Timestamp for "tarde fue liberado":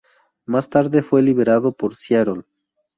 0.67-1.73